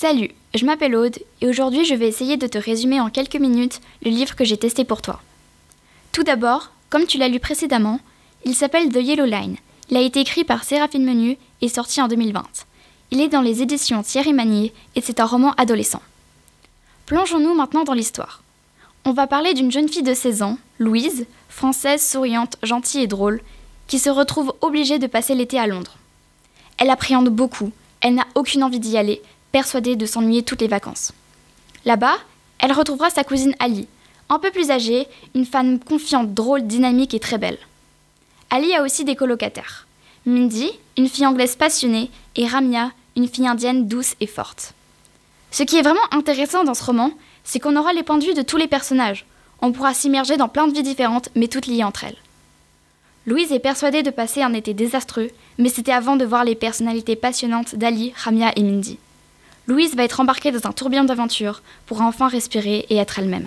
Salut, 0.00 0.30
je 0.54 0.64
m'appelle 0.64 0.94
Aude 0.94 1.18
et 1.40 1.48
aujourd'hui 1.48 1.84
je 1.84 1.96
vais 1.96 2.06
essayer 2.06 2.36
de 2.36 2.46
te 2.46 2.56
résumer 2.56 3.00
en 3.00 3.10
quelques 3.10 3.34
minutes 3.34 3.80
le 4.04 4.10
livre 4.10 4.36
que 4.36 4.44
j'ai 4.44 4.56
testé 4.56 4.84
pour 4.84 5.02
toi. 5.02 5.20
Tout 6.12 6.22
d'abord, 6.22 6.70
comme 6.88 7.04
tu 7.04 7.18
l'as 7.18 7.26
lu 7.26 7.40
précédemment, 7.40 7.98
il 8.44 8.54
s'appelle 8.54 8.92
The 8.92 9.02
Yellow 9.02 9.24
Line. 9.24 9.56
Il 9.90 9.96
a 9.96 10.00
été 10.00 10.20
écrit 10.20 10.44
par 10.44 10.62
Séraphine 10.62 11.04
Menu 11.04 11.36
et 11.62 11.68
sorti 11.68 12.00
en 12.00 12.06
2020. 12.06 12.44
Il 13.10 13.20
est 13.20 13.26
dans 13.26 13.40
les 13.40 13.60
éditions 13.60 14.04
Thierry 14.04 14.32
Magnier 14.32 14.72
et 14.94 15.00
c'est 15.00 15.18
un 15.18 15.26
roman 15.26 15.50
adolescent. 15.56 16.02
Plongeons-nous 17.06 17.54
maintenant 17.54 17.82
dans 17.82 17.92
l'histoire. 17.92 18.44
On 19.04 19.12
va 19.12 19.26
parler 19.26 19.52
d'une 19.52 19.72
jeune 19.72 19.88
fille 19.88 20.04
de 20.04 20.14
16 20.14 20.42
ans, 20.42 20.58
Louise, 20.78 21.26
française, 21.48 22.08
souriante, 22.08 22.56
gentille 22.62 23.02
et 23.02 23.08
drôle, 23.08 23.40
qui 23.88 23.98
se 23.98 24.10
retrouve 24.10 24.54
obligée 24.60 25.00
de 25.00 25.08
passer 25.08 25.34
l'été 25.34 25.58
à 25.58 25.66
Londres. 25.66 25.96
Elle 26.76 26.90
appréhende 26.90 27.30
beaucoup, 27.30 27.72
elle 28.00 28.14
n'a 28.14 28.28
aucune 28.36 28.62
envie 28.62 28.78
d'y 28.78 28.96
aller, 28.96 29.20
persuadée 29.52 29.96
de 29.96 30.06
s'ennuyer 30.06 30.42
toutes 30.42 30.60
les 30.60 30.68
vacances. 30.68 31.12
Là-bas, 31.84 32.16
elle 32.58 32.72
retrouvera 32.72 33.10
sa 33.10 33.24
cousine 33.24 33.54
Ali, 33.58 33.86
un 34.28 34.38
peu 34.38 34.50
plus 34.50 34.70
âgée, 34.70 35.06
une 35.34 35.46
femme 35.46 35.78
confiante, 35.78 36.34
drôle, 36.34 36.66
dynamique 36.66 37.14
et 37.14 37.20
très 37.20 37.38
belle. 37.38 37.58
Ali 38.50 38.74
a 38.74 38.82
aussi 38.82 39.04
des 39.04 39.16
colocataires. 39.16 39.86
Mindy, 40.26 40.70
une 40.96 41.08
fille 41.08 41.26
anglaise 41.26 41.56
passionnée, 41.56 42.10
et 42.36 42.46
Ramia, 42.46 42.92
une 43.16 43.28
fille 43.28 43.46
indienne 43.46 43.88
douce 43.88 44.14
et 44.20 44.26
forte. 44.26 44.74
Ce 45.50 45.62
qui 45.62 45.76
est 45.76 45.82
vraiment 45.82 46.00
intéressant 46.10 46.64
dans 46.64 46.74
ce 46.74 46.84
roman, 46.84 47.12
c'est 47.44 47.60
qu'on 47.60 47.76
aura 47.76 47.92
les 47.92 48.02
points 48.02 48.18
de 48.18 48.34
de 48.34 48.42
tous 48.42 48.58
les 48.58 48.68
personnages. 48.68 49.24
On 49.62 49.72
pourra 49.72 49.94
s'immerger 49.94 50.36
dans 50.36 50.48
plein 50.48 50.68
de 50.68 50.74
vies 50.74 50.82
différentes, 50.82 51.30
mais 51.34 51.48
toutes 51.48 51.66
liées 51.66 51.84
entre 51.84 52.04
elles. 52.04 52.16
Louise 53.26 53.52
est 53.52 53.58
persuadée 53.58 54.02
de 54.02 54.10
passer 54.10 54.42
un 54.42 54.52
été 54.52 54.74
désastreux, 54.74 55.30
mais 55.58 55.68
c'était 55.68 55.92
avant 55.92 56.16
de 56.16 56.24
voir 56.24 56.44
les 56.44 56.54
personnalités 56.54 57.16
passionnantes 57.16 57.74
d'Ali, 57.74 58.12
Ramia 58.16 58.52
et 58.56 58.62
Mindy. 58.62 58.98
Louise 59.68 59.94
va 59.96 60.04
être 60.04 60.20
embarquée 60.20 60.50
dans 60.50 60.66
un 60.66 60.72
tourbillon 60.72 61.04
d'aventure 61.04 61.60
pour 61.84 62.00
enfin 62.00 62.26
respirer 62.26 62.86
et 62.88 62.96
être 62.96 63.18
elle-même. 63.18 63.46